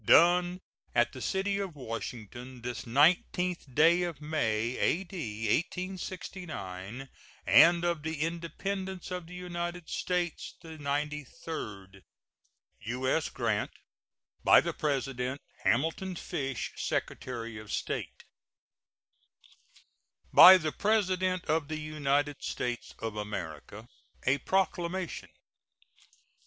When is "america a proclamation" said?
23.17-25.29